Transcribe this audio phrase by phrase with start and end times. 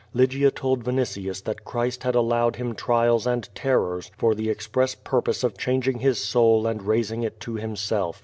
[0.15, 5.21] Lygia told Vinitius that Christ had allowed him trials and terrors for the express pur
[5.21, 8.19] pose of changing his soul and raising it to Himself.